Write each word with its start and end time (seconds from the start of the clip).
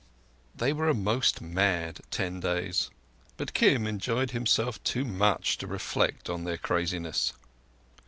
They 0.55 0.73
were 0.73 0.89
a 0.89 0.95
most 0.95 1.41
mad 1.41 1.99
ten 2.09 2.39
days, 2.39 2.89
but 3.37 3.53
Kim 3.53 3.85
enjoyed 3.85 4.31
himself 4.31 4.83
too 4.83 5.05
much 5.05 5.59
to 5.59 5.67
reflect 5.67 6.27
on 6.27 6.43
their 6.43 6.57
craziness. 6.57 7.33